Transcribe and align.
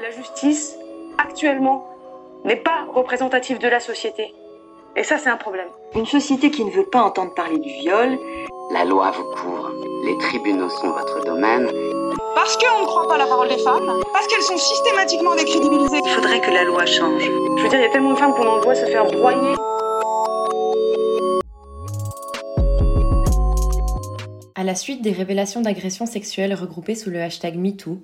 la 0.00 0.10
justice, 0.10 0.76
actuellement, 1.18 1.88
n'est 2.44 2.56
pas 2.56 2.86
représentative 2.92 3.58
de 3.58 3.68
la 3.68 3.80
société. 3.80 4.34
Et 4.94 5.02
ça, 5.02 5.18
c'est 5.18 5.30
un 5.30 5.36
problème. 5.36 5.68
Une 5.94 6.06
société 6.06 6.50
qui 6.50 6.64
ne 6.64 6.70
veut 6.70 6.86
pas 6.86 7.02
entendre 7.02 7.34
parler 7.34 7.58
du 7.58 7.70
viol. 7.70 8.18
La 8.72 8.84
loi 8.84 9.10
vous 9.10 9.24
couvre. 9.34 9.72
Les 10.04 10.16
tribunaux 10.18 10.68
sont 10.68 10.90
votre 10.90 11.24
domaine. 11.24 11.70
Parce 12.34 12.56
qu'on 12.56 12.82
ne 12.82 12.86
croit 12.86 13.08
pas 13.08 13.16
la 13.16 13.26
parole 13.26 13.48
des 13.48 13.58
femmes, 13.58 14.00
parce 14.12 14.26
qu'elles 14.26 14.42
sont 14.42 14.56
systématiquement 14.56 15.34
décrédibilisées. 15.34 16.00
Il 16.04 16.10
faudrait 16.10 16.40
que 16.40 16.50
la 16.50 16.64
loi 16.64 16.86
change. 16.86 17.22
Je 17.22 17.62
veux 17.62 17.68
dire, 17.68 17.78
il 17.78 17.82
y 17.82 17.86
a 17.86 17.90
tellement 17.90 18.12
de 18.12 18.18
femmes 18.18 18.34
qu'on 18.34 18.46
en 18.46 18.60
voit 18.60 18.74
se 18.74 18.86
faire 18.86 19.06
broyer. 19.06 19.54
À 24.54 24.64
la 24.64 24.74
suite 24.74 25.02
des 25.02 25.12
révélations 25.12 25.60
d'agressions 25.60 26.06
sexuelles 26.06 26.54
regroupées 26.54 26.94
sous 26.94 27.10
le 27.10 27.20
hashtag 27.20 27.56
MeToo, 27.56 27.98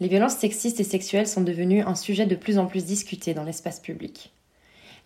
les 0.00 0.08
violences 0.08 0.36
sexistes 0.36 0.80
et 0.80 0.84
sexuelles 0.84 1.26
sont 1.26 1.40
devenues 1.40 1.82
un 1.82 1.94
sujet 1.94 2.26
de 2.26 2.36
plus 2.36 2.58
en 2.58 2.66
plus 2.66 2.84
discuté 2.84 3.34
dans 3.34 3.44
l'espace 3.44 3.80
public. 3.80 4.32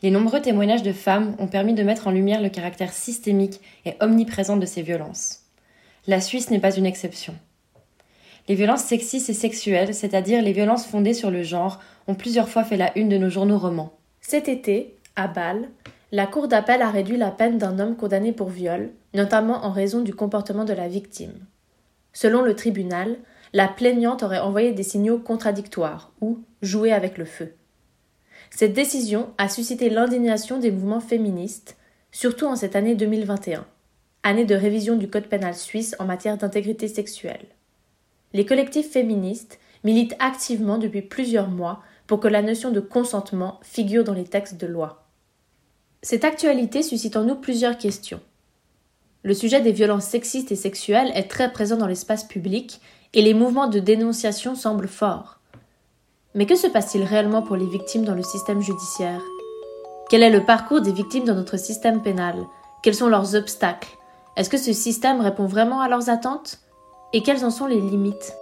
Les 0.03 0.11
nombreux 0.11 0.43
témoignages 0.43 0.83
de 0.83 0.93
femmes 0.93 1.37
ont 1.39 1.47
permis 1.47 1.75
de 1.75 1.83
mettre 1.83 2.09
en 2.09 2.11
lumière 2.11 2.43
le 2.43 2.49
caractère 2.49 2.93
systémique 2.93 3.61
et 3.87 3.95
omniprésent 4.01 4.57
de 4.57 4.67
ces 4.67 4.83
violences. 4.83 5.45
La 6.07 6.21
Suisse 6.21 6.51
n'est 6.51 6.59
pas 6.59 6.77
une 6.77 6.87
exception. 6.87 7.35
Les 8.49 8.57
violences 8.57 8.83
sexistes 8.83 9.31
et 9.31 9.35
sexuelles, 9.35 9.95
c'est-à-dire 9.95 10.43
les 10.43 10.53
violences 10.53 10.87
fondées 10.87 11.15
sur 11.15 11.31
le 11.31 11.45
genre, 11.45 11.79
ont 12.09 12.17
plusieurs 12.17 12.49
fois 12.49 12.65
fait 12.65 12.77
la 12.77 12.97
une 12.99 13.09
de 13.09 13.17
nos 13.17 13.31
journaux 13.31 13.59
romans. 13.59 13.93
Cet 14.21 14.49
été, 14.49 14.97
à 15.15 15.29
Bâle, 15.29 15.69
la 16.11 16.27
Cour 16.27 16.49
d'appel 16.49 16.83
a 16.83 16.91
réduit 16.91 17.17
la 17.17 17.31
peine 17.31 17.57
d'un 17.57 17.79
homme 17.79 17.97
condamné 17.97 18.33
pour 18.33 18.49
viol, 18.49 18.91
notamment 19.15 19.65
en 19.65 19.71
raison 19.71 20.01
du 20.01 20.13
comportement 20.13 20.65
de 20.65 20.73
la 20.73 20.89
victime. 20.89 21.47
Selon 22.13 22.43
le 22.43 22.57
tribunal, 22.57 23.17
la 23.53 23.69
plaignante 23.69 24.23
aurait 24.23 24.39
envoyé 24.39 24.73
des 24.73 24.83
signaux 24.83 25.19
contradictoires 25.19 26.13
ou 26.21 26.41
joué 26.63 26.93
avec 26.93 27.19
le 27.19 27.25
feu. 27.25 27.55
Cette 28.51 28.73
décision 28.73 29.31
a 29.39 29.49
suscité 29.49 29.91
l'indignation 29.91 30.59
des 30.59 30.71
mouvements 30.71 31.01
féministes, 31.01 31.77
surtout 32.11 32.47
en 32.47 32.57
cette 32.57 32.77
année 32.77 32.95
2021, 32.95 33.67
année 34.23 34.45
de 34.45 34.55
révision 34.55 34.97
du 34.97 35.09
Code 35.09 35.27
pénal 35.27 35.55
suisse 35.55 35.97
en 35.99 36.05
matière 36.05 36.37
d'intégrité 36.37 36.89
sexuelle. 36.89 37.47
Les 38.33 38.47
collectifs 38.47 38.91
féministes 38.91 39.59
militent 39.85 40.17
activement 40.19 40.79
depuis 40.79 41.03
plusieurs 41.03 41.49
mois 41.49 41.83
pour 42.07 42.21
que 42.21 42.29
la 42.29 42.43
notion 42.43 42.71
de 42.71 42.81
consentement 42.81 43.59
figure 43.63 44.05
dans 44.05 44.15
les 44.15 44.25
textes 44.25 44.61
de 44.61 44.67
loi. 44.67 45.07
Cette 46.03 46.25
actualité 46.25 46.83
suscite 46.83 47.17
en 47.17 47.25
nous 47.25 47.37
plusieurs 47.37 47.79
questions. 47.79 48.21
Le 49.23 49.35
sujet 49.35 49.61
des 49.61 49.73
violences 49.73 50.07
sexistes 50.07 50.51
et 50.51 50.57
sexuelles 50.57 51.13
est 51.15 51.31
très 51.31 51.53
présent 51.53 51.77
dans 51.77 51.87
l'espace 51.87 52.25
public 52.25 52.81
et 53.15 53.23
les 53.23 53.35
mouvements 53.35 53.69
de 53.69 53.79
dénonciation 53.79 54.55
semblent 54.55 54.89
forts. 54.89 55.39
Mais 56.35 56.47
que 56.47 56.57
se 56.57 56.67
passe-t-il 56.67 57.05
réellement 57.05 57.43
pour 57.43 57.57
les 57.57 57.67
victimes 57.67 58.05
dans 58.05 58.15
le 58.15 58.23
système 58.23 58.63
judiciaire? 58.63 59.21
Quel 60.09 60.23
est 60.23 60.31
le 60.31 60.45
parcours 60.45 60.81
des 60.81 60.93
victimes 60.93 61.25
dans 61.25 61.35
notre 61.35 61.59
système 61.59 62.03
pénal? 62.03 62.37
Quels 62.83 62.95
sont 62.95 63.09
leurs 63.09 63.35
obstacles? 63.35 63.99
Est-ce 64.37 64.49
que 64.49 64.57
ce 64.57 64.73
système 64.73 65.21
répond 65.21 65.47
vraiment 65.47 65.81
à 65.81 65.89
leurs 65.89 66.09
attentes? 66.09 66.61
Et 67.13 67.23
quelles 67.23 67.45
en 67.45 67.51
sont 67.51 67.67
les 67.67 67.81
limites? 67.81 68.35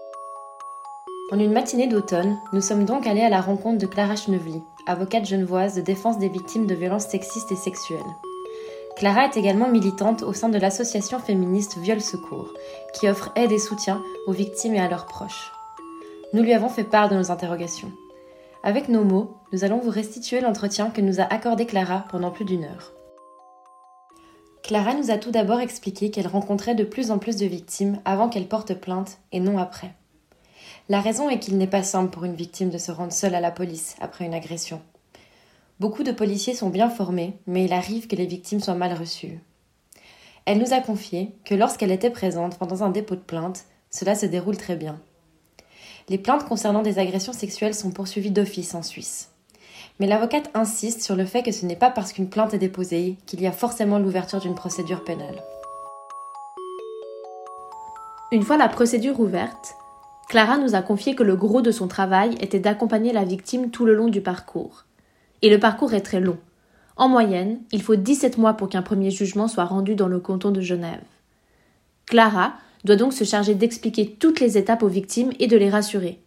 En 1.32 1.38
une 1.38 1.52
matinée 1.52 1.88
d'automne, 1.88 2.38
nous 2.52 2.60
sommes 2.60 2.84
donc 2.84 3.06
allés 3.06 3.22
à 3.22 3.28
la 3.28 3.40
rencontre 3.40 3.78
de 3.78 3.86
Clara 3.86 4.16
Schnevely, 4.16 4.62
avocate 4.86 5.26
genevoise 5.26 5.74
de 5.74 5.80
défense 5.80 6.18
des 6.18 6.28
victimes 6.28 6.66
de 6.66 6.74
violences 6.74 7.06
sexistes 7.06 7.52
et 7.52 7.56
sexuelles. 7.56 7.98
Clara 9.00 9.24
est 9.24 9.38
également 9.38 9.66
militante 9.66 10.22
au 10.22 10.34
sein 10.34 10.50
de 10.50 10.58
l'association 10.58 11.20
féministe 11.20 11.78
Viol 11.78 12.02
Secours, 12.02 12.52
qui 12.92 13.08
offre 13.08 13.32
aide 13.34 13.50
et 13.50 13.58
soutien 13.58 14.02
aux 14.26 14.32
victimes 14.32 14.74
et 14.74 14.78
à 14.78 14.90
leurs 14.90 15.06
proches. 15.06 15.52
Nous 16.34 16.42
lui 16.42 16.52
avons 16.52 16.68
fait 16.68 16.84
part 16.84 17.08
de 17.08 17.16
nos 17.16 17.30
interrogations. 17.30 17.90
Avec 18.62 18.90
nos 18.90 19.02
mots, 19.02 19.38
nous 19.54 19.64
allons 19.64 19.78
vous 19.78 19.88
restituer 19.88 20.42
l'entretien 20.42 20.90
que 20.90 21.00
nous 21.00 21.18
a 21.18 21.22
accordé 21.22 21.64
Clara 21.64 22.04
pendant 22.10 22.30
plus 22.30 22.44
d'une 22.44 22.64
heure. 22.64 22.92
Clara 24.62 24.92
nous 24.92 25.10
a 25.10 25.16
tout 25.16 25.30
d'abord 25.30 25.60
expliqué 25.60 26.10
qu'elle 26.10 26.28
rencontrait 26.28 26.74
de 26.74 26.84
plus 26.84 27.10
en 27.10 27.16
plus 27.16 27.36
de 27.36 27.46
victimes 27.46 28.02
avant 28.04 28.28
qu'elle 28.28 28.48
porte 28.48 28.74
plainte 28.74 29.16
et 29.32 29.40
non 29.40 29.56
après. 29.56 29.94
La 30.90 31.00
raison 31.00 31.30
est 31.30 31.38
qu'il 31.38 31.56
n'est 31.56 31.66
pas 31.66 31.82
simple 31.82 32.10
pour 32.10 32.26
une 32.26 32.36
victime 32.36 32.68
de 32.68 32.76
se 32.76 32.92
rendre 32.92 33.14
seule 33.14 33.34
à 33.34 33.40
la 33.40 33.50
police 33.50 33.96
après 34.02 34.26
une 34.26 34.34
agression. 34.34 34.82
Beaucoup 35.80 36.02
de 36.02 36.12
policiers 36.12 36.54
sont 36.54 36.68
bien 36.68 36.90
formés, 36.90 37.38
mais 37.46 37.64
il 37.64 37.72
arrive 37.72 38.06
que 38.06 38.14
les 38.14 38.26
victimes 38.26 38.60
soient 38.60 38.74
mal 38.74 38.92
reçues. 38.92 39.40
Elle 40.44 40.58
nous 40.58 40.74
a 40.74 40.80
confié 40.80 41.34
que 41.46 41.54
lorsqu'elle 41.54 41.90
était 41.90 42.10
présente 42.10 42.58
pendant 42.58 42.82
un 42.82 42.90
dépôt 42.90 43.14
de 43.14 43.20
plainte, 43.20 43.64
cela 43.88 44.14
se 44.14 44.26
déroule 44.26 44.58
très 44.58 44.76
bien. 44.76 45.00
Les 46.10 46.18
plaintes 46.18 46.44
concernant 46.44 46.82
des 46.82 46.98
agressions 46.98 47.32
sexuelles 47.32 47.74
sont 47.74 47.92
poursuivies 47.92 48.30
d'office 48.30 48.74
en 48.74 48.82
Suisse. 48.82 49.30
Mais 50.00 50.06
l'avocate 50.06 50.50
insiste 50.52 51.00
sur 51.00 51.16
le 51.16 51.24
fait 51.24 51.42
que 51.42 51.52
ce 51.52 51.64
n'est 51.64 51.76
pas 51.76 51.90
parce 51.90 52.12
qu'une 52.12 52.28
plainte 52.28 52.52
est 52.52 52.58
déposée 52.58 53.16
qu'il 53.24 53.40
y 53.40 53.46
a 53.46 53.52
forcément 53.52 53.98
l'ouverture 53.98 54.40
d'une 54.40 54.54
procédure 54.54 55.02
pénale. 55.02 55.42
Une 58.32 58.42
fois 58.42 58.58
la 58.58 58.68
procédure 58.68 59.18
ouverte, 59.18 59.76
Clara 60.28 60.58
nous 60.58 60.74
a 60.74 60.82
confié 60.82 61.14
que 61.14 61.22
le 61.22 61.36
gros 61.36 61.62
de 61.62 61.70
son 61.70 61.88
travail 61.88 62.36
était 62.42 62.60
d'accompagner 62.60 63.14
la 63.14 63.24
victime 63.24 63.70
tout 63.70 63.86
le 63.86 63.94
long 63.94 64.08
du 64.08 64.20
parcours. 64.20 64.84
Et 65.42 65.50
le 65.50 65.58
parcours 65.58 65.94
est 65.94 66.00
très 66.00 66.20
long. 66.20 66.38
En 66.96 67.08
moyenne, 67.08 67.60
il 67.72 67.82
faut 67.82 67.96
17 67.96 68.36
mois 68.36 68.54
pour 68.54 68.68
qu'un 68.68 68.82
premier 68.82 69.10
jugement 69.10 69.48
soit 69.48 69.64
rendu 69.64 69.94
dans 69.94 70.08
le 70.08 70.20
canton 70.20 70.50
de 70.50 70.60
Genève. 70.60 71.02
Clara 72.06 72.54
doit 72.84 72.96
donc 72.96 73.12
se 73.12 73.24
charger 73.24 73.54
d'expliquer 73.54 74.16
toutes 74.18 74.40
les 74.40 74.58
étapes 74.58 74.82
aux 74.82 74.88
victimes 74.88 75.32
et 75.38 75.46
de 75.46 75.56
les 75.56 75.70
rassurer. 75.70 76.18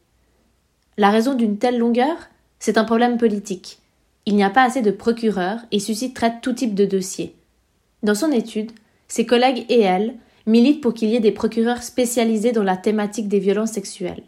La 0.98 1.10
raison 1.10 1.34
d'une 1.34 1.58
telle 1.58 1.78
longueur? 1.78 2.16
C'est 2.60 2.78
un 2.78 2.86
problème 2.86 3.18
politique. 3.18 3.80
Il 4.26 4.36
n'y 4.36 4.44
a 4.44 4.50
pas 4.50 4.64
assez 4.64 4.82
de 4.82 4.92
procureurs 4.92 5.60
et 5.72 5.80
ceux-ci 5.80 6.14
traitent 6.14 6.42
tout 6.42 6.54
type 6.54 6.76
de 6.76 6.86
dossier. 6.86 7.36
Dans 8.04 8.16
son 8.16 8.32
étude, 8.32 8.72
ses 9.08 9.26
collègues 9.26 9.66
et 9.70 9.82
elle 9.82 10.16
militent 10.46 10.82
pour 10.82 10.94
qu'il 10.94 11.10
y 11.10 11.16
ait 11.16 11.20
des 11.20 11.32
procureurs 11.32 11.84
spécialisés 11.84 12.52
dans 12.52 12.64
la 12.64 12.78
thématique 12.78 13.28
des 13.28 13.40
violences 13.40 13.72
sexuelles. 13.72 14.24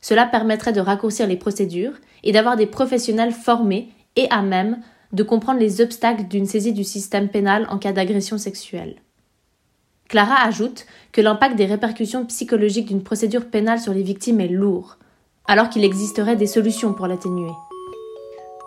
Cela 0.00 0.26
permettrait 0.26 0.72
de 0.72 0.80
raccourcir 0.80 1.26
les 1.26 1.36
procédures 1.36 1.94
et 2.22 2.32
d'avoir 2.32 2.56
des 2.56 2.66
professionnels 2.66 3.32
formés 3.32 3.88
et 4.16 4.28
à 4.30 4.42
même 4.42 4.80
de 5.12 5.22
comprendre 5.22 5.60
les 5.60 5.80
obstacles 5.80 6.24
d'une 6.24 6.46
saisie 6.46 6.72
du 6.72 6.84
système 6.84 7.28
pénal 7.28 7.66
en 7.70 7.78
cas 7.78 7.92
d'agression 7.92 8.38
sexuelle. 8.38 8.96
Clara 10.08 10.46
ajoute 10.46 10.86
que 11.12 11.20
l'impact 11.20 11.56
des 11.56 11.66
répercussions 11.66 12.24
psychologiques 12.26 12.86
d'une 12.86 13.02
procédure 13.02 13.46
pénale 13.46 13.80
sur 13.80 13.92
les 13.92 14.02
victimes 14.02 14.40
est 14.40 14.48
lourd, 14.48 14.98
alors 15.46 15.68
qu'il 15.68 15.84
existerait 15.84 16.36
des 16.36 16.46
solutions 16.46 16.92
pour 16.92 17.06
l'atténuer. 17.06 17.50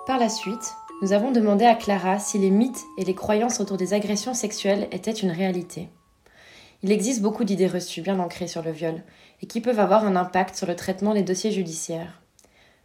Par 0.06 0.18
la 0.18 0.30
suite, 0.30 0.74
nous 1.02 1.14
avons 1.14 1.32
demandé 1.32 1.66
à 1.66 1.76
Clara 1.76 2.20
si 2.20 2.38
les 2.40 2.50
mythes 2.50 2.84
et 2.98 3.06
les 3.06 3.16
croyances 3.16 3.62
autour 3.62 3.78
des 3.78 3.94
agressions 3.94 4.34
sexuelles 4.34 4.90
étaient 4.92 5.12
une 5.12 5.32
réalité. 5.32 5.88
Il 6.84 6.92
existe 6.92 7.22
beaucoup 7.22 7.44
d'idées 7.44 7.68
reçues 7.68 8.02
bien 8.02 8.20
ancrées 8.20 8.48
sur 8.48 8.62
le 8.62 8.72
viol 8.72 9.04
et 9.42 9.48
qui 9.48 9.62
peuvent 9.62 9.80
avoir 9.80 10.06
un 10.06 10.16
impact 10.16 10.56
sur 10.56 10.68
le 10.68 10.76
traitement 10.76 11.14
des 11.14 11.24
dossiers 11.24 11.52
judiciaires. 11.52 12.22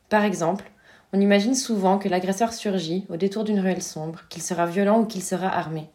Par 0.08 0.25
exemple, 0.25 0.70
on 1.14 1.20
imagine 1.20 1.54
souvent 1.54 1.98
que 1.98 2.08
l'agresseur 2.08 2.52
surgit 2.52 3.06
au 3.08 3.16
détour 3.16 3.44
d'une 3.44 3.60
ruelle 3.60 3.84
sombre, 3.84 4.22
qu'il 4.28 4.42
sera 4.42 4.66
violent 4.66 5.02
ou 5.02 5.04
qu'il 5.06 5.22
sera 5.22 5.47
armé. 5.47 5.86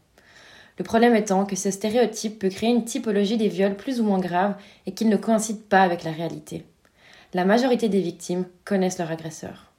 Le 0.78 0.86
problème 0.86 1.14
étant 1.14 1.46
que 1.46 1.58
ce 1.58 1.72
stéréotype 1.72 2.40
peut 2.40 2.48
créer 2.48 2.70
une 2.70 2.86
typologie 2.86 3.36
des 3.36 3.50
viols 3.50 3.76
plus 3.76 4.00
ou 4.00 4.06
moins 4.06 4.20
graves 4.20 4.56
et 4.86 4.94
qu'il 4.94 5.10
ne 5.10 5.18
coïncide 5.18 5.62
pas 5.64 5.82
avec 5.82 6.06
la 6.06 6.14
réalité. 6.14 6.64
La 7.34 7.44
majorité 7.44 7.90
des 7.90 8.00
victimes 8.00 8.46
connaissent 8.64 8.98
leur 8.98 9.12
agresseur. 9.12 9.74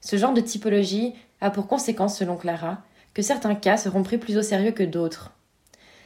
Ce 0.00 0.16
genre 0.16 0.34
de 0.34 0.40
typologie 0.40 1.14
a 1.40 1.50
pour 1.50 1.68
conséquence, 1.68 2.18
selon 2.18 2.36
Clara, 2.36 2.82
que 3.14 3.22
certains 3.22 3.54
cas 3.54 3.76
seront 3.76 4.02
pris 4.02 4.18
plus 4.18 4.36
au 4.36 4.42
sérieux 4.42 4.72
que 4.72 4.82
d'autres. 4.82 5.30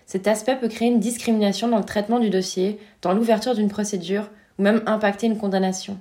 Cet 0.05 0.29
aspect 0.29 0.57
peut 0.57 0.69
créer 0.69 0.89
une 0.89 1.01
discrimination 1.01 1.69
dans 1.69 1.79
le 1.79 1.85
traitement 1.85 2.21
du 2.21 2.29
dossier, 2.29 2.79
dans 3.01 3.15
l'ouverture 3.15 3.55
d'une 3.55 3.71
procédure 3.71 4.29
ou 4.59 4.63
même 4.63 4.83
impacter 4.85 5.29
une 5.29 5.39
condamnation. 5.39 5.99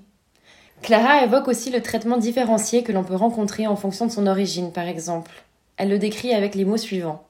Clara 0.83 1.23
évoque 1.23 1.47
aussi 1.47 1.71
le 1.71 1.81
traitement 1.81 2.17
différencié 2.17 2.83
que 2.83 2.91
l'on 2.91 3.03
peut 3.03 3.15
rencontrer 3.15 3.67
en 3.67 3.75
fonction 3.75 4.05
de 4.05 4.11
son 4.11 4.27
origine, 4.27 4.71
par 4.71 4.87
exemple. 4.87 5.31
Elle 5.77 5.89
le 5.89 5.97
décrit 5.97 6.33
avec 6.33 6.55
les 6.55 6.65
mots 6.65 6.77
suivants 6.77 7.23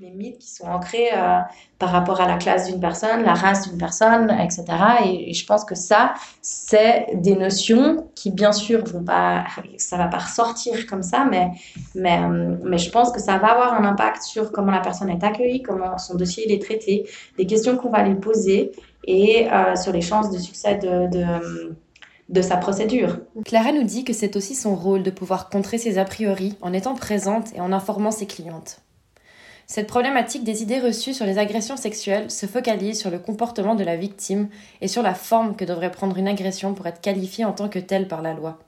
les 0.00 0.10
mythes 0.10 0.38
qui 0.38 0.48
sont 0.48 0.64
ancrés 0.64 1.10
euh, 1.14 1.40
par 1.78 1.90
rapport 1.90 2.20
à 2.20 2.26
la 2.26 2.38
classe 2.38 2.66
d'une 2.70 2.80
personne, 2.80 3.22
la 3.22 3.34
race 3.34 3.68
d'une 3.68 3.78
personne, 3.78 4.30
etc. 4.30 4.64
Et, 5.04 5.34
je 5.34 5.44
pense 5.44 5.64
que 5.64 5.74
ça, 5.74 6.14
c'est 6.40 7.08
des 7.14 7.36
notions 7.36 8.08
qui, 8.14 8.30
bien 8.30 8.52
sûr, 8.52 8.82
vont 8.84 9.04
pas, 9.04 9.44
ça 9.76 9.98
va 9.98 10.06
pas 10.06 10.18
ressortir 10.18 10.86
comme 10.86 11.02
ça, 11.02 11.28
euh, 11.28 12.56
mais 12.64 12.78
je 12.78 12.90
pense 12.90 13.12
que 13.12 13.20
ça 13.20 13.36
va 13.36 13.48
avoir 13.48 13.74
un 13.74 13.84
impact 13.84 14.22
sur 14.22 14.52
comment 14.52 14.72
la 14.72 14.80
personne 14.80 15.10
est 15.10 15.22
accueillie, 15.22 15.62
comment 15.62 15.98
son 15.98 16.14
dossier 16.14 16.50
est 16.50 16.62
traité, 16.62 17.06
les 17.36 17.46
questions 17.46 17.76
qu'on 17.76 17.90
va 17.90 18.02
lui 18.02 18.14
poser 18.14 18.72
et 19.04 19.52
euh, 19.52 19.76
sur 19.76 19.92
les 19.92 20.00
chances 20.00 20.30
de 20.30 20.38
succès 20.38 20.76
de 20.76 21.74
de 22.30 22.42
sa 22.42 22.56
procédure. 22.56 23.18
Clara 23.44 23.72
nous 23.72 23.82
dit 23.82 24.04
que 24.04 24.12
c'est 24.12 24.36
aussi 24.36 24.54
son 24.54 24.74
rôle 24.74 25.02
de 25.02 25.10
pouvoir 25.10 25.50
contrer 25.50 25.78
ses 25.78 25.98
a 25.98 26.04
priori 26.04 26.56
en 26.62 26.72
étant 26.72 26.94
présente 26.94 27.52
et 27.54 27.60
en 27.60 27.72
informant 27.72 28.12
ses 28.12 28.26
clientes. 28.26 28.80
Cette 29.66 29.88
problématique 29.88 30.44
des 30.44 30.62
idées 30.62 30.80
reçues 30.80 31.14
sur 31.14 31.26
les 31.26 31.38
agressions 31.38 31.76
sexuelles 31.76 32.30
se 32.30 32.46
focalise 32.46 32.98
sur 32.98 33.10
le 33.10 33.18
comportement 33.18 33.74
de 33.74 33.84
la 33.84 33.96
victime 33.96 34.48
et 34.80 34.88
sur 34.88 35.02
la 35.02 35.14
forme 35.14 35.54
que 35.54 35.64
devrait 35.64 35.90
prendre 35.90 36.16
une 36.16 36.28
agression 36.28 36.74
pour 36.74 36.86
être 36.86 37.00
qualifiée 37.00 37.44
en 37.44 37.52
tant 37.52 37.68
que 37.68 37.78
telle 37.78 38.08
par 38.08 38.22
la 38.22 38.34
loi. 38.34 38.58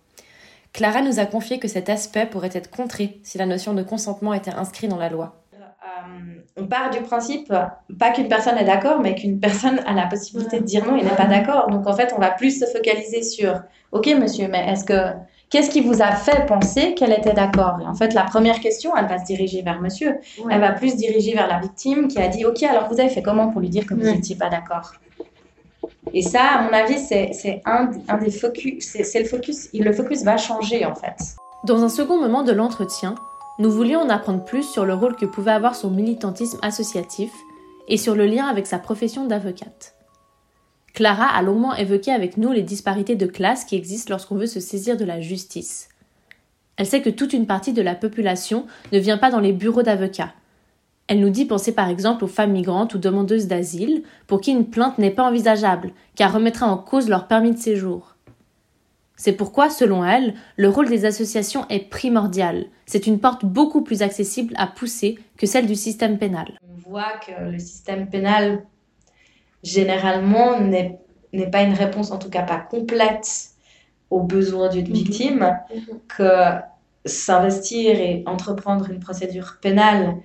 Clara 0.73 1.03
nous 1.03 1.19
a 1.19 1.26
confié 1.26 1.58
que 1.58 1.69
cet 1.69 1.88
aspect 1.88 2.26
pourrait 2.26 2.50
être 2.53 2.70
contré 2.70 3.20
si 3.23 3.38
la 3.38 3.47
notion 3.47 3.75
de 3.75 3.82
consentement 3.82 4.32
était 4.32 4.53
inscrite 4.53 4.91
dans 4.91 4.97
la 4.97 5.08
loi. 5.11 5.43
Euh, 5.55 6.42
on 6.57 6.67
part 6.67 6.91
du 6.91 7.01
principe, 7.01 7.53
pas 7.99 8.11
qu'une 8.11 8.29
personne 8.29 8.59
est 8.59 8.65
d'accord, 8.65 9.01
mais 9.01 9.15
qu'une 9.15 9.41
personne 9.41 9.81
a 9.87 9.95
la 9.95 10.07
possibilité 10.07 10.61
de 10.61 10.65
dire 10.65 10.85
non 10.85 10.97
et 10.97 11.03
n'est 11.03 11.11
pas 11.11 11.27
d'accord. 11.27 11.69
Donc 11.71 11.87
en 11.87 11.95
fait, 11.95 12.13
on 12.17 12.21
va 12.21 12.31
plus 12.31 12.61
se 12.61 12.67
focaliser 12.67 13.23
sur, 13.23 13.61
ok 13.93 14.07
monsieur, 14.19 14.49
mais 14.49 14.71
est-ce 14.71 14.85
que, 14.85 15.13
qu'est-ce 15.49 15.71
qui 15.71 15.81
vous 15.81 16.03
a 16.03 16.13
fait 16.13 16.47
penser 16.47 16.95
qu'elle 16.95 17.13
était 17.13 17.33
d'accord? 17.33 17.79
Et 17.83 17.87
en 17.87 17.95
fait, 17.95 18.13
la 18.13 18.25
première 18.25 18.61
question, 18.61 18.95
elle 18.97 19.07
va 19.07 19.19
se 19.19 19.25
diriger 19.25 19.63
vers 19.63 19.81
monsieur. 19.81 20.19
Elle 20.51 20.61
va 20.61 20.73
plus 20.73 20.91
se 20.91 20.97
diriger 20.97 21.35
vers 21.35 21.49
la 21.49 21.59
victime 21.59 22.09
qui 22.09 22.19
a 22.21 22.29
dit, 22.29 22.45
ok, 22.45 22.63
alors 22.65 22.89
vous 22.89 23.01
avez 23.01 23.09
fait 23.09 23.23
comment 23.23 23.49
pour 23.49 23.61
lui 23.61 23.71
dire 23.71 23.87
que 23.87 23.95
vous 23.95 24.03
n'étiez 24.03 24.37
pas 24.37 24.51
d'accord? 24.51 24.93
Et 26.13 26.23
ça, 26.23 26.43
à 26.43 26.63
mon 26.63 26.73
avis, 26.73 26.99
c'est 26.99 27.63
un, 27.65 27.91
un, 28.09 28.19
des 28.19 28.31
focus. 28.31 28.97
C'est 29.03 29.21
le 29.21 29.25
focus. 29.25 29.69
Le 29.73 29.93
focus 29.93 30.23
va 30.25 30.37
changer 30.37 30.85
en 30.85 30.95
fait. 30.95 31.17
Dans 31.65 31.85
un 31.85 31.89
second 31.89 32.21
moment 32.21 32.43
de 32.43 32.53
l'entretien, 32.53 33.15
nous 33.59 33.71
voulions 33.71 34.01
en 34.01 34.09
apprendre 34.09 34.45
plus 34.45 34.63
sur 34.63 34.85
le 34.85 34.95
rôle 34.95 35.17
que 35.17 35.27
pouvait 35.27 35.53
avoir 35.53 35.75
son 35.75 35.91
militantisme 35.91 36.59
associatif 36.63 37.33
et 37.89 37.97
sur 37.97 38.15
le 38.15 38.27
lien 38.27 38.47
avec 38.47 38.67
sa 38.67 38.79
profession 38.79 39.27
d'avocate. 39.27 39.95
Clara 40.95 41.27
a 41.27 41.43
longuement 41.43 41.75
évoqué 41.75 42.13
avec 42.13 42.37
nous 42.37 42.53
les 42.53 42.63
disparités 42.63 43.17
de 43.17 43.27
classe 43.27 43.65
qui 43.65 43.77
existent 43.77 44.13
lorsqu'on 44.13 44.37
veut 44.37 44.47
se 44.47 44.61
saisir 44.61 44.97
de 44.97 45.05
la 45.05 45.21
justice. 45.21 45.89
Elle 46.77 46.87
sait 46.87 47.03
que 47.03 47.11
toute 47.11 47.33
une 47.33 47.47
partie 47.47 47.73
de 47.73 47.83
la 47.83 47.95
population 47.95 48.67
ne 48.93 48.99
vient 48.99 49.19
pas 49.19 49.31
dans 49.31 49.41
les 49.41 49.53
bureaux 49.53 49.83
d'avocats, 49.83 50.33
elle 51.09 51.21
nous 51.21 51.31
dit 51.31 51.45
penser 51.45 51.73
par 51.73 51.91
exemple 51.91 52.25
aux 52.25 52.29
femmes 52.29 52.53
migrantes 52.53 52.95
ou 52.95 52.99
demandeuses 52.99 53.47
d'asile, 53.47 54.03
pour 54.27 54.41
qui 54.41 54.51
une 54.51 54.71
plainte 54.71 54.97
n'est 54.97 55.11
pas 55.11 55.25
envisageable, 55.29 55.93
car 56.15 56.33
remettrait 56.33 56.65
en 56.65 56.79
cause 56.79 57.09
leur 57.09 57.27
permis 57.27 57.53
de 57.53 57.59
séjour. 57.59 58.12
C'est 59.17 59.32
pourquoi, 59.32 59.70
selon 59.70 60.05
elle, 60.05 60.35
le 60.56 60.69
rôle 60.69 60.88
des 60.88 61.05
associations 61.05 61.67
est 61.69 61.88
primordial. 61.91 62.67
C'est 62.87 63.06
une 63.06 63.20
porte 63.20 63.44
beaucoup 63.44 63.82
plus 63.82 64.03
accessible 64.03 64.55
à 64.56 64.67
pousser 64.67 65.19
que 65.37 65.47
celle 65.47 65.67
du 65.67 65.75
système 65.75 66.19
pénal. 66.19 66.59
On 66.62 66.91
voit 66.91 67.19
que 67.25 67.50
le 67.50 67.59
système 67.59 68.09
pénal, 68.09 68.64
généralement, 69.62 70.61
n'est 70.61 71.50
pas 71.50 71.62
une 71.62 71.75
réponse, 71.75 72.11
en 72.11 72.19
tout 72.19 72.31
cas 72.31 72.43
pas 72.43 72.59
complète, 72.59 73.50
aux 74.11 74.23
besoins 74.23 74.69
d'une 74.69 74.88
mhm. 74.88 74.94
victime, 74.94 75.58
mhm. 75.75 75.99
que 76.08 76.61
s'investir 77.05 77.99
et 78.00 78.23
entreprendre 78.26 78.91
une 78.91 79.00
procédure 79.00 79.58
pénale 79.61 80.17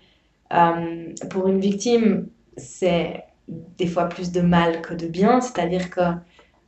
euh, 0.54 1.14
pour 1.30 1.48
une 1.48 1.60
victime, 1.60 2.28
c'est 2.56 3.24
des 3.48 3.88
fois 3.88 4.10
plus 4.10 4.32
de 4.32 4.42
mal 4.42 4.82
que 4.82 4.94
de 4.94 5.08
bien, 5.08 5.42
c'est-à-dire 5.42 5.90
que 5.90 6.02
euh, 6.02 6.12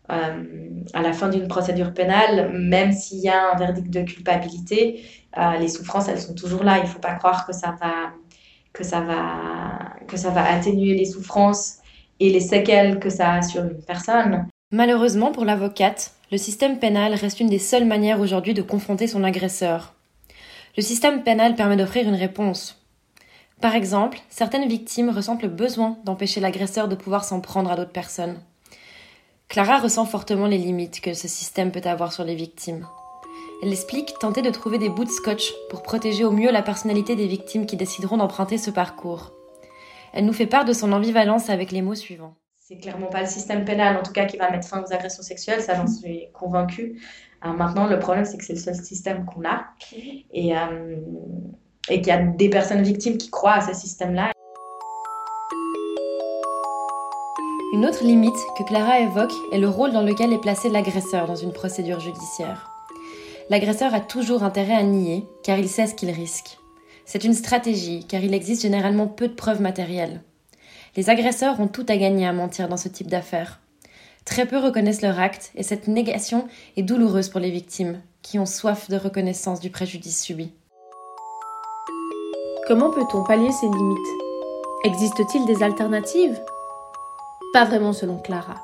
à 0.09 1.01
la 1.01 1.13
fin 1.13 1.29
d'une 1.29 1.47
procédure 1.47 1.93
pénale, 1.93 2.51
même 2.53 2.91
s'il 2.91 3.19
y 3.19 3.29
a 3.29 3.51
un 3.53 3.57
verdict 3.57 3.89
de 3.89 4.01
culpabilité, 4.01 5.03
euh, 5.37 5.57
les 5.57 5.67
souffrances, 5.67 6.07
elles 6.07 6.19
sont 6.19 6.33
toujours 6.33 6.63
là. 6.63 6.77
Il 6.77 6.83
ne 6.83 6.87
faut 6.87 6.99
pas 6.99 7.13
croire 7.13 7.45
que 7.45 7.53
ça, 7.53 7.75
va, 7.79 8.11
que, 8.73 8.83
ça 8.83 9.01
va, 9.01 9.95
que 10.07 10.17
ça 10.17 10.31
va 10.31 10.51
atténuer 10.51 10.95
les 10.95 11.05
souffrances 11.05 11.77
et 12.19 12.29
les 12.29 12.39
séquelles 12.39 12.99
que 12.99 13.09
ça 13.09 13.33
a 13.33 13.41
sur 13.41 13.63
une 13.63 13.81
personne. 13.85 14.47
Malheureusement 14.71 15.31
pour 15.31 15.45
l'avocate, 15.45 16.13
le 16.31 16.37
système 16.37 16.79
pénal 16.79 17.13
reste 17.13 17.39
une 17.39 17.49
des 17.49 17.59
seules 17.59 17.85
manières 17.85 18.19
aujourd'hui 18.19 18.53
de 18.53 18.61
confronter 18.61 19.07
son 19.07 19.23
agresseur. 19.23 19.93
Le 20.77 20.83
système 20.83 21.23
pénal 21.23 21.55
permet 21.55 21.77
d'offrir 21.77 22.07
une 22.07 22.15
réponse, 22.15 22.79
par 23.61 23.75
exemple, 23.75 24.21
certaines 24.29 24.69
victimes 24.69 25.09
ressentent 25.09 25.41
le 25.41 25.49
besoin 25.49 25.97
d'empêcher 26.05 26.39
l'agresseur 26.39 26.87
de 26.87 26.95
pouvoir 26.95 27.25
s'en 27.25 27.41
prendre 27.41 27.69
à 27.69 27.75
d'autres 27.75 27.91
personnes. 27.91 28.39
Clara 29.49 29.79
ressent 29.79 30.05
fortement 30.05 30.45
les 30.45 30.59
limites 30.59 31.01
que 31.01 31.15
ce 31.15 31.27
système 31.27 31.71
peut 31.71 31.81
avoir 31.83 32.13
sur 32.13 32.23
les 32.23 32.35
victimes. 32.35 32.85
Elle 33.63 33.71
explique 33.71 34.13
tenter 34.19 34.43
de 34.43 34.51
trouver 34.51 34.77
des 34.77 34.89
bouts 34.89 35.05
de 35.05 35.09
scotch 35.09 35.51
pour 35.71 35.81
protéger 35.81 36.23
au 36.23 36.29
mieux 36.29 36.51
la 36.51 36.61
personnalité 36.61 37.15
des 37.15 37.25
victimes 37.25 37.65
qui 37.65 37.75
décideront 37.75 38.17
d'emprunter 38.17 38.59
ce 38.59 38.69
parcours. 38.69 39.33
Elle 40.13 40.25
nous 40.25 40.33
fait 40.33 40.45
part 40.45 40.65
de 40.65 40.73
son 40.73 40.91
ambivalence 40.91 41.49
avec 41.49 41.71
les 41.71 41.81
mots 41.81 41.95
suivants. 41.95 42.35
C'est 42.57 42.77
clairement 42.77 43.07
pas 43.07 43.21
le 43.21 43.27
système 43.27 43.65
pénal, 43.65 43.97
en 43.97 44.03
tout 44.03 44.11
cas, 44.11 44.25
qui 44.25 44.37
va 44.37 44.51
mettre 44.51 44.67
fin 44.67 44.83
aux 44.83 44.93
agressions 44.93 45.23
sexuelles, 45.23 45.61
ça 45.61 45.73
j'en 45.73 45.87
suis 45.87 46.27
convaincue. 46.31 47.01
maintenant, 47.43 47.87
le 47.87 47.97
problème, 47.97 48.25
c'est 48.25 48.37
que 48.37 48.45
c'est 48.45 48.53
le 48.53 48.59
seul 48.59 48.75
système 48.75 49.25
qu'on 49.25 49.43
a. 49.45 49.65
Et, 50.31 50.55
euh, 50.55 50.95
et 51.89 52.01
qu'il 52.01 52.09
y 52.09 52.11
a 52.11 52.21
des 52.21 52.49
personnes 52.49 52.83
victimes 52.83 53.17
qui 53.17 53.31
croient 53.31 53.53
à 53.53 53.61
ce 53.61 53.73
système-là. 53.73 54.31
Une 57.71 57.85
autre 57.85 58.03
limite 58.03 58.35
que 58.57 58.63
Clara 58.63 58.99
évoque 58.99 59.33
est 59.51 59.59
le 59.59 59.69
rôle 59.69 59.91
dans 59.91 60.01
lequel 60.01 60.33
est 60.33 60.41
placé 60.41 60.69
l'agresseur 60.69 61.27
dans 61.27 61.35
une 61.35 61.53
procédure 61.53 61.99
judiciaire. 61.99 62.71
L'agresseur 63.51 63.93
a 63.93 63.99
toujours 63.99 64.41
intérêt 64.41 64.73
à 64.73 64.81
nier 64.81 65.27
car 65.43 65.59
il 65.59 65.69
sait 65.69 65.85
ce 65.85 65.93
qu'il 65.93 66.09
risque. 66.09 66.57
C'est 67.05 67.23
une 67.23 67.35
stratégie 67.35 68.05
car 68.07 68.23
il 68.23 68.33
existe 68.33 68.63
généralement 68.63 69.05
peu 69.05 69.27
de 69.27 69.35
preuves 69.35 69.61
matérielles. 69.61 70.23
Les 70.95 71.11
agresseurs 71.11 71.59
ont 71.59 71.67
tout 71.67 71.85
à 71.89 71.97
gagner 71.97 72.25
à 72.25 72.33
mentir 72.33 72.69
dans 72.69 72.77
ce 72.77 72.89
type 72.89 73.07
d'affaires. 73.07 73.59
Très 74.25 74.47
peu 74.47 74.57
reconnaissent 74.57 75.03
leur 75.03 75.19
acte 75.19 75.51
et 75.55 75.61
cette 75.61 75.87
négation 75.87 76.47
est 76.75 76.81
douloureuse 76.81 77.29
pour 77.29 77.39
les 77.39 77.51
victimes 77.51 78.01
qui 78.23 78.39
ont 78.39 78.47
soif 78.47 78.89
de 78.89 78.97
reconnaissance 78.97 79.59
du 79.59 79.69
préjudice 79.69 80.23
subi. 80.23 80.51
Comment 82.67 82.89
peut-on 82.89 83.23
pallier 83.23 83.51
ces 83.51 83.67
limites? 83.67 83.99
Existe-t-il 84.85 85.45
des 85.45 85.61
alternatives? 85.61 86.39
Pas 87.51 87.65
vraiment 87.65 87.93
selon 87.93 88.19
Clara. 88.19 88.61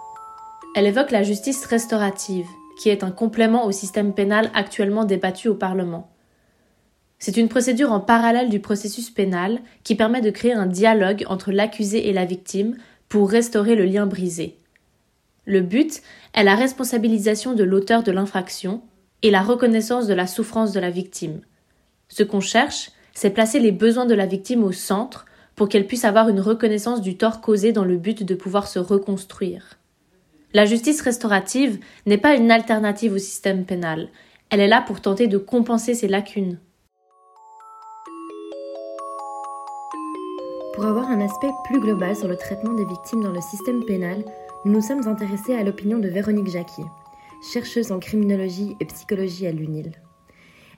Elle 0.76 0.86
évoque 0.86 1.10
la 1.10 1.24
justice 1.24 1.66
restaurative, 1.66 2.46
qui 2.78 2.90
est 2.90 3.04
un 3.04 3.10
complément 3.10 3.66
au 3.66 3.72
système 3.72 4.14
pénal 4.14 4.52
actuellement 4.54 5.06
débattu 5.06 5.48
au 5.48 5.56
Parlement. 5.56 6.12
C'est 7.18 7.38
une 7.38 7.50
procédure 7.50 7.92
en 7.92 8.00
parallèle 8.00 8.50
du 8.50 8.60
processus 8.60 9.10
pénal 9.10 9.60
qui 9.84 9.96
permet 9.96 10.22
de 10.22 10.30
créer 10.30 10.54
un 10.54 10.68
dialogue 10.68 11.26
entre 11.28 11.52
l'accusé 11.52 12.10
et 12.10 12.14
la 12.14 12.26
victime 12.26 12.78
pour 13.10 13.32
restaurer 13.32 13.76
le 13.76 13.86
lien 13.86 14.06
brisé. 14.06 14.60
Le 15.46 15.62
but 15.62 16.04
est 16.36 16.44
la 16.44 16.56
responsabilisation 16.56 17.54
de 17.54 17.64
l'auteur 17.64 18.04
de 18.04 18.12
l'infraction 18.12 18.84
et 19.24 19.32
la 19.32 19.42
reconnaissance 19.42 20.06
de 20.06 20.14
la 20.14 20.28
souffrance 20.28 20.74
de 20.74 20.80
la 20.80 20.92
victime. 20.92 21.42
Ce 22.08 22.22
qu'on 22.22 22.40
cherche, 22.40 22.92
c'est 23.16 23.32
placer 23.32 23.60
les 23.60 23.72
besoins 23.72 24.06
de 24.06 24.14
la 24.14 24.28
victime 24.28 24.64
au 24.64 24.72
centre 24.72 25.26
pour 25.56 25.69
qu'elle 25.69 25.88
puisse 25.88 26.06
avoir 26.06 26.30
une 26.30 26.40
reconnaissance 26.40 27.02
du 27.02 27.18
tort 27.18 27.42
causé 27.42 27.72
dans 27.72 27.86
le 27.86 27.98
but 27.98 28.24
de 28.24 28.36
pouvoir 28.36 28.68
se 28.68 28.80
reconstruire. 28.80 29.78
La 30.54 30.66
justice 30.66 31.02
restaurative 31.02 31.80
n'est 32.06 32.18
pas 32.18 32.36
une 32.36 32.52
alternative 32.52 33.13
au 33.13 33.18
système 33.18 33.66
pénal, 33.66 34.10
elle 34.50 34.60
est 34.60 34.68
là 34.68 34.81
pour 34.81 35.02
tenter 35.02 35.28
de 35.28 35.38
compenser 35.38 35.96
ses 35.96 36.08
lacunes. 36.08 36.60
Pour 40.74 40.86
avoir 40.86 41.10
un 41.10 41.22
aspect 41.22 41.51
plus 41.65 41.80
global 41.80 42.15
sur 42.15 42.27
le 42.27 42.36
traitement 42.36 42.74
des 42.74 42.86
victimes 42.86 43.24
dans 43.24 43.32
le 43.32 43.41
système 43.41 43.84
pénal, 43.86 44.24
nous 44.65 44.74
nous 44.74 44.82
sommes 44.82 45.08
intéressés 45.08 45.56
à 45.56 45.63
l'opinion 45.63 46.00
de 46.00 46.10
Véronique 46.10 46.50
Jacquier, 46.50 46.86
chercheuse 47.53 47.91
en 47.91 48.00
criminologie 48.00 48.75
et 48.80 48.86
psychologie 48.86 49.48
à 49.48 49.51
l'UNIL. 49.51 49.94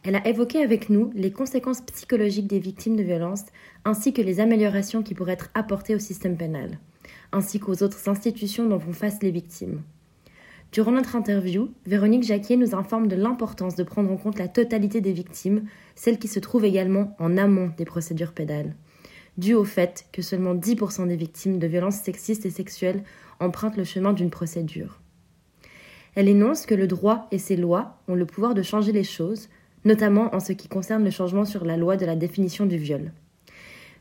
Elle 0.03 0.15
a 0.15 0.27
évoqué 0.27 0.61
avec 0.61 0.89
nous 0.89 1.11
les 1.15 1.31
conséquences 1.31 1.81
psychologiques 1.81 2.47
des 2.47 2.59
victimes 2.59 2.95
de 2.95 3.03
violences 3.03 3.45
ainsi 3.85 4.13
que 4.13 4.21
les 4.21 4.39
améliorations 4.39 5.03
qui 5.03 5.13
pourraient 5.13 5.33
être 5.33 5.49
apportées 5.53 5.95
au 5.95 5.99
système 5.99 6.37
pénal, 6.37 6.79
ainsi 7.31 7.59
qu'aux 7.59 7.83
autres 7.83 8.09
institutions 8.09 8.67
dont 8.67 8.79
font 8.79 8.93
face 8.93 9.21
les 9.21 9.31
victimes. 9.31 9.81
Durant 10.71 10.91
notre 10.91 11.15
interview, 11.15 11.71
Véronique 11.85 12.23
Jacquier 12.23 12.57
nous 12.57 12.75
informe 12.75 13.07
de 13.07 13.15
l'importance 13.15 13.75
de 13.75 13.83
prendre 13.83 14.11
en 14.11 14.17
compte 14.17 14.37
la 14.37 14.49
totalité 14.49 14.99
des 14.99 15.13
victimes, 15.13 15.63
celles 15.95 16.19
qui 16.19 16.27
se 16.27 16.39
trouvent 16.39 16.65
également 16.65 17.15
en 17.19 17.37
amont 17.37 17.71
des 17.77 17.85
procédures 17.85 18.33
pénales, 18.33 18.75
dû 19.37 19.53
au 19.53 19.63
fait 19.63 20.05
que 20.11 20.21
seulement 20.21 20.55
10% 20.55 21.07
des 21.07 21.15
victimes 21.15 21.57
de 21.57 21.67
violences 21.67 22.01
sexistes 22.01 22.45
et 22.45 22.49
sexuelles 22.49 23.03
empruntent 23.39 23.77
le 23.77 23.85
chemin 23.85 24.11
d'une 24.11 24.29
procédure. 24.29 24.99
Elle 26.15 26.27
énonce 26.27 26.65
que 26.65 26.75
le 26.75 26.87
droit 26.87 27.27
et 27.31 27.37
ses 27.37 27.55
lois 27.55 27.99
ont 28.07 28.15
le 28.15 28.25
pouvoir 28.25 28.53
de 28.53 28.63
changer 28.63 28.91
les 28.91 29.03
choses, 29.03 29.49
notamment 29.87 30.35
en 30.35 30.39
ce 30.39 30.53
qui 30.53 30.67
concerne 30.67 31.03
le 31.03 31.09
changement 31.09 31.45
sur 31.45 31.65
la 31.65 31.77
loi 31.77 31.97
de 31.97 32.05
la 32.05 32.15
définition 32.15 32.65
du 32.65 32.77
viol. 32.77 33.11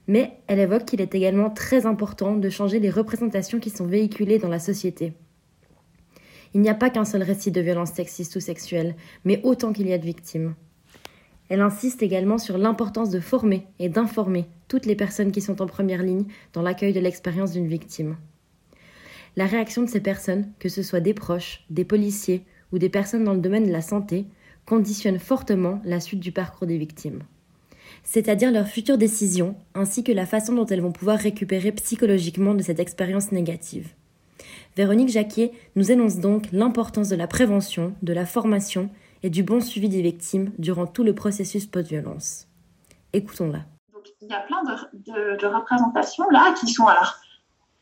Mais 0.09 0.33
elle 0.49 0.59
évoque 0.59 0.85
qu'il 0.85 1.01
est 1.01 1.15
également 1.15 1.49
très 1.49 1.87
important 1.87 2.37
de 2.37 2.51
changer 2.51 2.81
les 2.81 2.91
représentations 2.91 3.61
qui 3.61 3.71
sont 3.71 3.87
véhiculées 3.87 4.39
dans 4.39 4.49
la 4.49 4.59
société. 4.59 5.15
Il 6.55 6.61
n'y 6.61 6.69
a 6.69 6.75
pas 6.75 6.91
qu'un 6.91 7.05
seul 7.05 7.23
récit 7.23 7.51
de 7.51 7.61
violence 7.61 7.93
sexiste 7.93 8.37
ou 8.37 8.41
sexuelle, 8.41 8.95
mais 9.25 9.41
autant 9.43 9.73
qu'il 9.73 9.89
y 9.89 9.93
a 9.93 9.99
de 9.99 10.05
victimes. 10.05 10.55
Elle 11.49 11.61
insiste 11.61 12.03
également 12.03 12.39
sur 12.39 12.59
l'importance 12.59 13.11
de 13.11 13.21
former 13.21 13.67
et 13.79 13.89
d'informer 13.89 14.47
toutes 14.69 14.87
les 14.87 14.97
personnes 14.97 15.31
qui 15.31 15.41
sont 15.41 15.63
en 15.63 15.67
première 15.67 16.03
ligne 16.03 16.25
dans 16.53 16.63
l'accueil 16.63 16.93
de 16.93 17.01
l'expérience 17.01 17.53
d'une 17.53 17.69
victime. 17.69 18.17
La 19.37 19.47
réaction 19.47 19.83
de 19.83 19.89
ces 19.89 20.01
personnes, 20.01 20.51
que 20.59 20.69
ce 20.69 20.83
soit 20.83 21.01
des 21.01 21.15
proches, 21.15 21.65
des 21.71 21.85
policiers 21.85 22.45
ou 22.73 22.79
des 22.79 22.89
personnes 22.89 23.23
dans 23.23 23.35
le 23.35 23.41
domaine 23.41 23.67
de 23.67 23.73
la 23.73 23.83
santé, 23.83 24.27
conditionne 24.67 25.19
fortement 25.19 25.81
la 25.85 26.01
suite 26.01 26.21
du 26.21 26.33
parcours 26.33 26.67
des 26.67 26.77
victimes, 26.77 27.23
c'est-à-dire 28.03 28.53
leurs 28.53 28.67
futures 28.67 28.99
décisions 28.99 29.57
ainsi 29.75 30.05
que 30.05 30.13
la 30.13 30.27
façon 30.27 30.55
dont 30.55 30.67
elles 30.67 30.81
vont 30.81 30.93
pouvoir 30.93 31.19
récupérer 31.19 31.73
psychologiquement 31.73 32.55
de 32.55 32.63
cette 32.63 32.81
expérience 32.81 33.33
négative. 33.33 33.89
Véronique 34.77 35.09
Jacquier 35.09 35.53
nous 35.75 35.91
énonce 35.91 36.19
donc 36.19 36.49
l'importance 36.53 37.09
de 37.09 37.17
la 37.17 37.27
prévention, 37.27 37.95
de 38.03 38.13
la 38.13 38.27
formation 38.27 38.91
et 39.23 39.31
du 39.31 39.43
bon 39.43 39.61
suivi 39.61 39.89
des 39.89 40.03
victimes 40.03 40.53
durant 40.59 40.87
tout 40.87 41.03
le 41.03 41.15
processus 41.15 41.67
post-violence. 41.67 42.47
Écoutons-la. 43.13 43.65
Il 44.21 44.29
y 44.29 44.35
a 44.35 44.41
plein 44.41 44.63
de, 44.65 45.37
de, 45.41 45.47
représentations 45.47 46.29
là 46.31 46.55
qui 46.59 46.67
sont 46.69 46.87
alors 46.87 47.19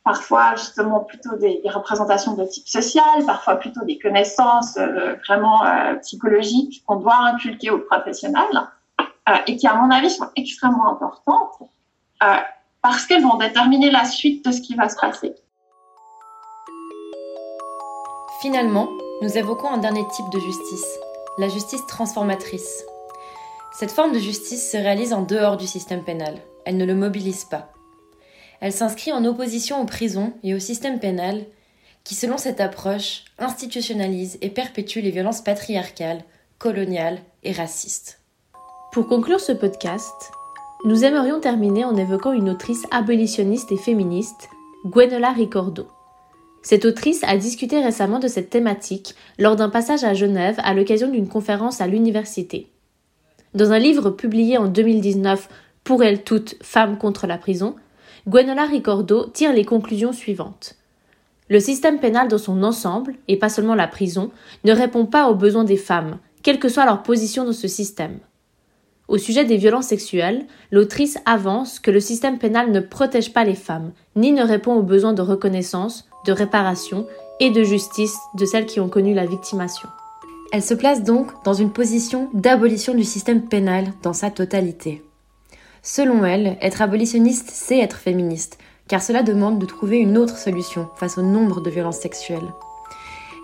parfois 0.05 0.55
justement 0.55 1.01
plutôt 1.01 1.35
des, 1.37 1.63
représentations 1.65 2.35
de 2.35 2.45
type 2.45 2.69
social, 2.69 3.25
parfois 3.27 3.57
plutôt 3.57 3.85
des 3.85 3.99
connaissances 3.99 4.77
euh, 4.77 5.17
vraiment 5.27 5.65
euh, 5.65 5.95
psychologiques 5.97 6.85
qu'on 6.87 6.97
doit 6.97 7.17
inculquer 7.17 7.71
aux 7.71 7.79
professionnels 7.79 8.69
euh, 9.01 9.33
et 9.47 9.57
qui, 9.57 9.67
à 9.67 9.75
mon 9.75 9.91
avis, 9.91 10.11
sont 10.11 10.29
extrêmement 10.37 10.93
importantes 10.93 11.69
parce 12.81 13.05
qu'elles 13.05 13.23
vont 13.23 13.37
déterminer 13.37 13.91
la 13.91 14.07
suite 14.07 14.45
de 14.47 14.53
ce 14.53 14.63
qui 14.63 14.75
va 14.75 14.89
se 14.89 14.97
passer. 14.97 15.35
Finalement, 18.41 18.89
nous 19.21 19.37
évoquons 19.37 19.71
un 19.71 19.79
dernier 19.79 20.07
type 20.09 20.31
de 20.33 20.39
justice, 20.39 20.99
la 21.37 21.49
justice 21.49 21.85
transformatrice. 21.87 22.85
Cette 23.73 23.91
forme 23.91 24.13
de 24.13 24.19
justice 24.19 24.71
se 24.71 24.77
réalise 24.79 25.13
en 25.13 25.23
dehors 25.23 25.59
du 25.59 25.67
système 25.67 26.03
pénal. 26.03 26.39
Elle 26.65 26.79
ne 26.79 26.87
le 26.87 26.95
mobilise 26.95 27.45
pas. 27.45 27.74
Elle 28.61 28.73
s'inscrit 28.73 29.13
en 29.13 29.25
opposition 29.25 29.81
aux 29.81 29.87
prisons 29.87 30.33
et 30.43 30.55
au 30.55 30.59
système 30.59 30.99
pénal 30.99 31.45
qui, 32.05 32.15
selon 32.15 32.37
cette 32.37 32.61
approche, 32.61 33.25
institutionnalise 33.39 34.39
et 34.43 34.51
perpétue 34.51 35.01
les 35.01 35.11
violences 35.11 35.41
patriarcales, 35.41 36.23
coloniales 36.59 37.19
et 37.43 37.53
racistes. 37.53 38.21
Pour 38.93 39.09
conclure 39.09 39.41
ce 39.41 39.53
podcast, 39.53 40.31
nous 40.85 41.05
aimerions 41.05 41.41
terminer 41.41 41.85
en 41.85 41.97
évoquant 41.97 42.33
une 42.33 42.51
autrice 42.51 42.85
abolitionniste 42.91 43.73
et 43.73 43.77
féministe, 43.77 44.49
Gwenola 44.85 45.33
Ricordo. 45.33 45.89
Cette 46.63 46.85
autrice 46.85 47.25
a 47.25 47.37
discuté 47.37 47.83
récemment 47.83 48.19
de 48.19 48.29
cette 48.29 48.51
thématique 48.51 49.15
lors 49.39 49.57
d'un 49.57 49.69
passage 49.69 50.05
à 50.05 50.15
Genève 50.15 50.61
à 50.63 50.75
l'occasion 50.75 51.09
d'une 51.09 51.29
conférence 51.29 51.81
à 51.81 51.87
l'université. 51.87 52.69
Dans 53.55 53.73
un 53.73 53.79
livre 53.79 54.11
publié 54.11 54.59
en 54.59 54.67
2019, 54.67 55.49
Pour 55.85 56.03
elle 56.03 56.23
toutes, 56.23 56.57
Femmes 56.63 56.99
contre 56.99 57.27
la 57.27 57.39
prison, 57.39 57.77
Gwenola 58.27 58.65
Ricordo 58.65 59.27
tire 59.27 59.53
les 59.53 59.67
conclusions 59.67 60.15
suivantes. 60.15 60.77
Le 61.51 61.61
système 61.61 61.99
pénal 61.99 62.27
dans 62.27 62.39
son 62.39 62.63
ensemble, 62.63 63.17
et 63.29 63.39
pas 63.39 63.51
seulement 63.51 63.75
la 63.75 63.87
prison, 63.87 64.31
ne 64.65 64.73
répond 64.73 65.05
pas 65.05 65.29
aux 65.29 65.35
besoins 65.35 65.65
des 65.65 65.77
femmes, 65.77 66.17
quelle 66.43 66.59
que 66.59 66.71
soit 66.71 66.87
leur 66.87 67.03
position 67.03 67.45
dans 67.45 67.53
ce 67.53 67.69
système. 67.69 68.19
Au 69.09 69.19
sujet 69.19 69.45
des 69.45 69.59
violences 69.59 69.89
sexuelles, 69.89 70.47
l'autrice 70.71 71.19
avance 71.27 71.79
que 71.79 71.91
le 71.91 72.01
système 72.01 72.39
pénal 72.39 72.73
ne 72.73 72.81
protège 72.81 73.35
pas 73.35 73.45
les 73.45 73.55
femmes, 73.55 73.93
ni 74.17 74.33
ne 74.33 74.43
répond 74.43 74.75
aux 74.75 74.83
besoins 74.83 75.13
de 75.13 75.21
reconnaissance, 75.21 76.09
de 76.27 76.33
réparation 76.33 77.07
et 77.41 77.51
de 77.51 77.63
justice 77.63 78.17
de 78.39 78.47
celles 78.47 78.65
qui 78.65 78.81
ont 78.81 78.89
connu 78.89 79.13
la 79.13 79.27
victimation. 79.27 79.91
Elle 80.51 80.63
se 80.63 80.73
place 80.73 81.03
donc 81.03 81.31
dans 81.45 81.53
une 81.53 81.73
position 81.73 82.31
d'abolition 82.33 82.95
du 82.95 83.05
système 83.05 83.43
pénal 83.43 83.93
dans 84.03 84.15
sa 84.15 84.31
totalité. 84.31 85.03
Selon 85.87 86.25
elle, 86.25 86.57
être 86.63 86.81
abolitionniste, 86.81 87.51
c'est 87.53 87.79
être 87.79 87.99
féministe, 87.99 88.59
car 88.89 89.03
cela 89.03 89.23
demande 89.23 89.59
de 89.59 89.67
trouver 89.67 89.99
une 89.99 90.17
autre 90.17 90.39
solution 90.39 90.89
face 90.97 91.19
au 91.19 91.23
nombre 91.23 91.61
de 91.61 91.69
violences 91.69 91.99
sexuelles. 91.99 92.55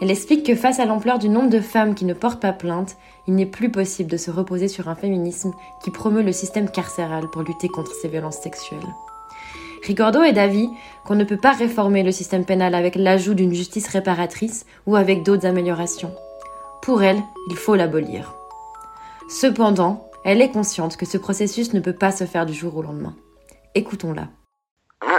Elle 0.01 0.11
explique 0.11 0.47
que 0.47 0.55
face 0.55 0.81
à 0.81 0.87
l'ampleur 0.87 1.19
du 1.19 1.29
nombre 1.29 1.51
de 1.51 1.61
femmes 1.61 1.95
qui 1.95 2.07
ne 2.07 2.15
portent 2.15 2.41
pas 2.41 2.55
plainte, 2.55 2.97
il 3.29 3.35
n'est 3.35 3.45
plus 3.45 3.71
possible 3.71 4.11
de 4.11 4.17
se 4.17 4.31
reposer 4.31 4.69
sur 4.69 4.89
un 4.89 4.95
féminisme 4.95 5.53
qui 5.85 5.91
promeut 5.91 6.23
le 6.23 6.33
système 6.33 6.71
carcéral 6.71 7.29
pour 7.29 7.43
lutter 7.43 7.69
contre 7.69 7.93
ces 7.93 8.09
violences 8.09 8.39
sexuelles. 8.39 8.79
Ricordo 9.87 10.23
est 10.23 10.33
d'avis 10.33 10.71
qu'on 11.05 11.17
ne 11.17 11.25
peut 11.25 11.37
pas 11.37 11.53
réformer 11.53 12.03
le 12.03 12.13
système 12.13 12.47
pénal 12.47 12.75
avec 12.75 12.95
l'ajout 12.95 13.35
d'une 13.35 13.53
justice 13.53 13.89
réparatrice 13.89 14.65
ou 14.87 14.97
avec 14.97 15.25
d'autres 15.25 15.47
améliorations. 15.47 16.15
Pour 16.81 17.03
elle, 17.03 17.23
il 17.51 17.57
faut 17.57 17.75
l'abolir. 17.75 18.35
Cependant, 19.29 20.10
elle 20.25 20.43
est 20.43 20.51
consciente 20.51 20.97
que 20.97 21.07
ce 21.07 21.19
processus 21.19 21.73
ne 21.73 21.81
peut 21.81 21.95
pas 21.95 22.13
se 22.13 22.25
faire 22.25 22.47
du 22.47 22.55
jour 22.55 22.77
au 22.77 22.83
lendemain. 22.83 23.17
Écoutons-la. 23.75 24.29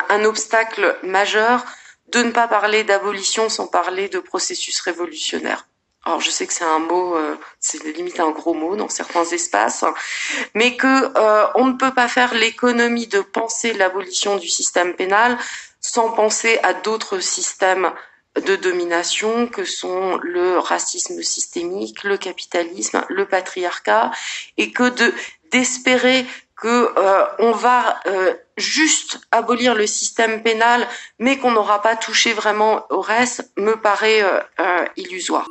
Un, 0.09 0.25
obstacle 0.25 0.97
majeur 1.03 1.65
de 2.09 2.21
ne 2.21 2.31
pas 2.31 2.47
parler 2.47 2.83
d'abolition 2.83 3.49
sans 3.49 3.67
parler 3.67 4.09
de 4.09 4.19
processus 4.19 4.79
révolutionnaire. 4.81 5.67
Alors 6.05 6.19
je 6.19 6.29
sais 6.29 6.45
que 6.45 6.53
c'est 6.53 6.65
un 6.65 6.79
mot, 6.79 7.15
euh, 7.15 7.35
c'est 7.59 7.83
limite 7.83 8.19
un 8.19 8.31
gros 8.31 8.53
mot 8.53 8.75
dans 8.75 8.89
certains 8.89 9.23
espaces, 9.25 9.85
mais 10.55 10.75
que 10.75 11.17
euh, 11.17 11.47
on 11.55 11.65
ne 11.65 11.73
peut 11.73 11.93
pas 11.93 12.07
faire 12.07 12.33
l'économie 12.33 13.07
de 13.07 13.21
penser 13.21 13.73
l'abolition 13.73 14.37
du 14.37 14.49
système 14.49 14.93
pénal 14.93 15.37
sans 15.79 16.11
penser 16.11 16.59
à 16.63 16.73
d'autres 16.73 17.19
systèmes 17.19 17.91
de 18.35 18.55
domination 18.55 19.47
que 19.47 19.65
sont 19.65 20.17
le 20.21 20.57
racisme 20.57 21.21
systémique, 21.21 22.03
le 22.03 22.17
capitalisme, 22.17 23.03
le 23.09 23.25
patriarcat, 23.25 24.11
et 24.57 24.71
que 24.71 24.89
de 24.89 25.13
d'espérer 25.51 26.25
que 26.55 26.93
euh, 26.97 27.25
on 27.39 27.51
va 27.51 27.99
juste 28.55 29.19
abolir 29.31 29.75
le 29.75 29.85
système 29.85 30.43
pénal, 30.43 30.87
mais 31.19 31.37
qu'on 31.37 31.51
n'aura 31.51 31.81
pas 31.81 31.97
touché 31.97 32.31
vraiment 32.31 32.85
au 32.89 33.01
reste, 33.01 33.51
me 33.57 33.73
paraît 33.75 34.23
illusoire. 34.95 35.47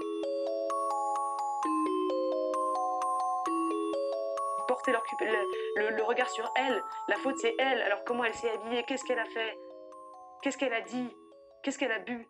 le, 5.77 6.03
regard 6.03 6.31
sur 6.31 6.51
elle. 6.57 6.83
La 7.09 7.17
faute, 7.17 7.37
c'est 7.39 7.55
elle. 7.59 7.81
Alors 7.83 8.05
comment 8.05 8.25
elle 8.25 8.35
s'est 8.35 8.51
habillée? 8.51 8.85
Qu'est-ce 8.85 9.05
qu'elle 9.05 9.19
a 9.19 9.25
fait? 9.27 9.59
Qu'est-ce 10.43 10.59
qu'elle 10.59 10.73
a 10.73 10.81
dit? 10.81 11.17
Qu'est-ce 11.63 11.79
qu'elle 11.79 11.93
a 11.93 11.99
bu? 11.99 12.27